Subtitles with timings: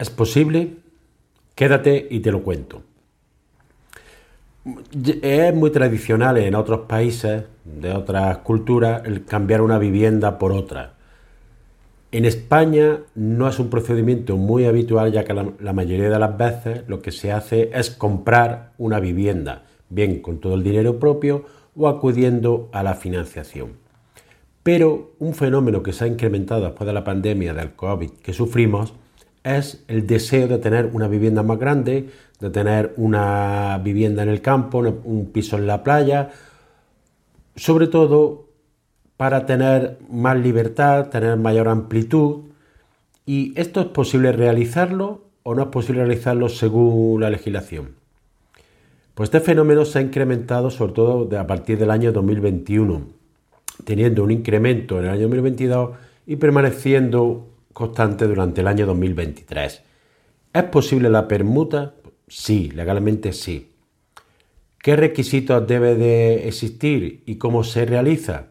[0.00, 0.76] ¿Es posible?
[1.54, 2.82] Quédate y te lo cuento.
[5.20, 10.94] Es muy tradicional en otros países, de otras culturas, el cambiar una vivienda por otra.
[12.12, 16.36] En España no es un procedimiento muy habitual, ya que la, la, mayoría de las
[16.36, 21.44] veces lo que se hace es comprar una vivienda, bien con todo el dinero propio
[21.76, 23.72] o acudiendo a la financiación.
[24.62, 28.94] Pero un fenómeno que se ha incrementado después de la pandemia del COVID que sufrimos
[29.44, 34.40] es el deseo de tener una vivienda más grande, de tener una vivienda en el
[34.40, 36.30] campo, un piso en la playa,
[37.56, 38.48] sobre todo
[39.16, 42.44] para tener más libertad, tener mayor amplitud.
[43.26, 48.00] ¿Y esto es posible realizarlo o no es posible realizarlo según la legislación?
[49.14, 53.02] Pues este fenómeno se ha incrementado sobre todo a partir del año 2021,
[53.84, 55.90] teniendo un incremento en el año 2022
[56.26, 59.82] y permaneciendo constante durante el año 2023.
[60.52, 61.94] ¿Es posible la permuta?
[62.26, 63.72] Sí, legalmente sí.
[64.78, 68.46] ¿Qué requisitos debe de existir y cómo se realiza?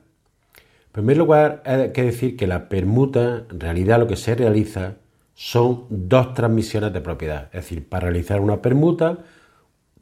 [0.88, 4.96] En primer lugar, hay que decir que la permuta, en realidad lo que se realiza
[5.34, 7.46] son dos transmisiones de propiedad.
[7.46, 9.20] Es decir, para realizar una permuta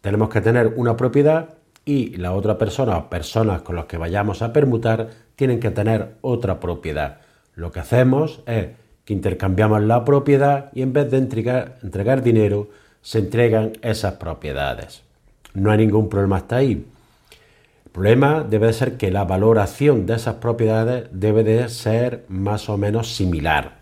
[0.02, 4.42] tenemos que tener una propiedad y la otra persona o personas con las que vayamos
[4.42, 7.20] a permutar tienen que tener otra propiedad.
[7.56, 8.68] Lo que hacemos es
[9.08, 12.68] que intercambiamos la propiedad y en vez de entregar, dinero,
[13.02, 15.02] se entregan esas propiedades.
[15.54, 16.86] No hay ningún problema hasta ahí.
[17.86, 22.68] El problema debe de ser que la valoración de esas propiedades debe de ser más
[22.68, 23.78] o menos similar.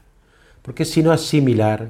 [0.62, 1.88] Porque si no es similar,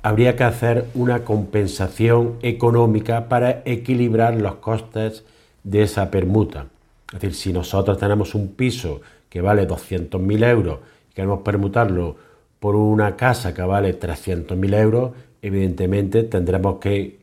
[0.00, 5.24] habría que hacer una compensación económica para equilibrar los costes
[5.64, 6.66] de esa permuta.
[7.12, 10.78] Es decir, si nosotros tenemos un piso que vale 200.000 euros
[11.14, 12.16] queremos permutarlo
[12.58, 15.12] por una casa que vale 300.000 euros,
[15.42, 17.20] evidentemente tendremos que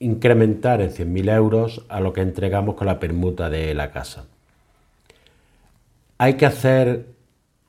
[0.00, 4.24] incrementar en 100.000 euros a lo que entregamos con la permuta de la casa.
[6.18, 7.06] Hay que hacer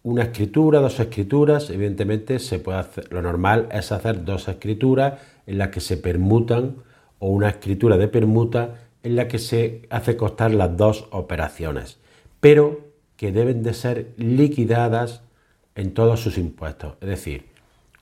[0.04, 5.58] una escritura, dos escrituras, evidentemente se puede hacer, lo normal es hacer dos escrituras en
[5.58, 6.78] las que se permutan
[7.20, 12.00] o una escritura de permuta en la que se hace costar las dos operaciones,
[12.40, 12.82] pero
[13.16, 15.22] que deben de ser liquidadas
[15.76, 16.96] en todos sus impuestos.
[17.02, 17.46] Es decir,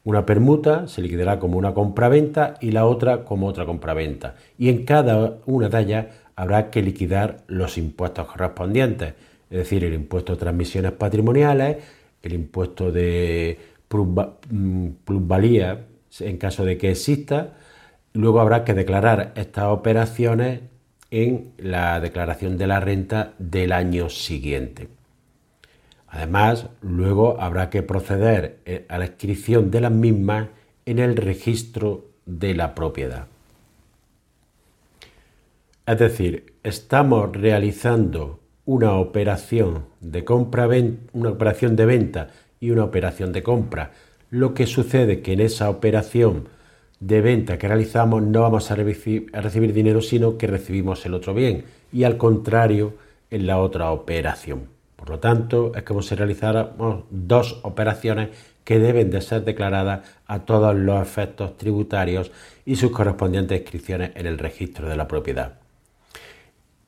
[0.04, 4.36] una permuta se liquidará como una compraventa y la otra como otra compraventa.
[4.58, 9.14] Y en cada una de ellas habrá que liquidar los impuestos correspondientes,
[9.50, 11.78] es decir, el impuesto de transmisiones patrimoniales,
[12.24, 13.58] el impuesto de
[13.90, 15.86] mm, plusvalía
[16.20, 17.56] en caso de que exista.
[18.14, 20.62] Luego habrá que declarar estas operaciones
[21.12, 24.99] en la declaración de la renta del año siguiente.
[26.10, 30.48] Además, luego habrá que proceder eh, a la inscripción de las mismas
[30.86, 33.28] en el registro de la propiedad.
[35.86, 40.68] Es decir, estamos realizando una operación de compra,
[41.14, 42.28] una operación de venta
[42.60, 43.92] y una operación de compra.
[44.30, 46.50] Lo que sucede es que en esa operación
[47.00, 51.34] de venta que realizamos no vamos a a recibir dinero, sino que recibimos el otro
[51.34, 51.66] bien.
[51.92, 52.94] Y al contrario
[53.32, 54.79] en la otra operación.
[55.00, 58.32] Por lo tanto, es como si realizáramos dos operaciones
[58.66, 62.32] que deben de ser declaradas a todos los efectos tributarios
[62.66, 65.54] y sus correspondientes inscripciones en el registro de la propiedad.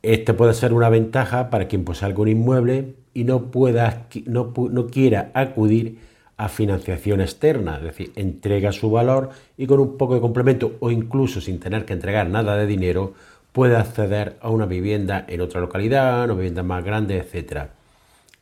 [0.01, 4.87] Este puede ser una ventaja para quien posee algún inmueble y no, pueda, no, no
[4.87, 5.99] quiera acudir
[6.35, 10.91] a financiación externa, es decir, entrega su valor y con un poco de complemento o
[10.91, 13.13] incluso sin tener que entregar nada de dinero
[13.53, 17.80] puede acceder a una vivienda en otra localidad, una vivienda más grande, etcétera.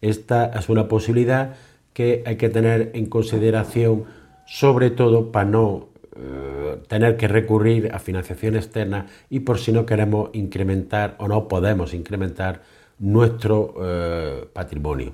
[0.01, 1.56] Esta es una posibilidad
[1.94, 4.06] que hay que tener en consideración,
[4.46, 9.86] sobre todo para no eh, tener que recurrir a financiación externa y por si no
[9.86, 12.62] queremos incrementar o no podemos incrementar
[13.00, 15.13] nuestro eh, patrimonio.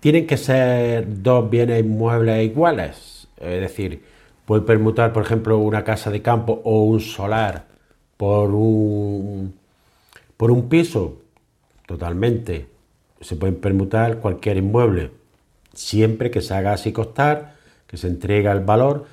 [0.00, 4.02] Tienen que ser dos bienes inmuebles iguales, es decir,
[4.46, 7.66] puede permutar, por ejemplo, una casa de campo o un solar
[8.16, 9.59] por un
[10.40, 11.20] por un piso,
[11.86, 12.66] totalmente.
[13.20, 15.10] Se pueden permutar cualquier inmueble.
[15.74, 17.56] siempre que se haga así costar,
[17.86, 19.04] que se entrega el valor,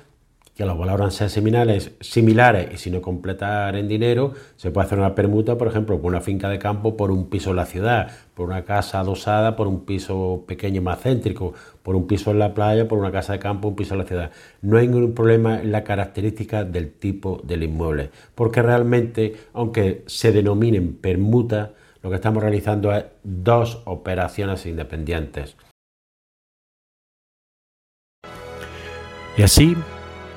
[0.58, 4.98] que los valores sean similares, similares y si no completar en dinero, se puede hacer
[4.98, 8.10] una permuta, por ejemplo, por una finca de campo por un piso en la ciudad,
[8.34, 12.54] por una casa adosada por un piso pequeño más céntrico, por un piso en la
[12.54, 14.32] playa, por una casa de campo, un piso en la ciudad.
[14.60, 20.32] No hay ningún problema en la característica del tipo del inmueble, porque realmente, aunque se
[20.32, 25.56] denominen permuta, lo que estamos realizando es dos operaciones independientes.
[29.36, 29.76] Y así